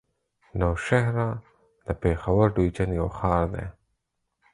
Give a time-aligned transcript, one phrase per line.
[0.59, 1.29] نوشهره
[1.85, 3.67] د پېښور ډويژن يو ښار دی.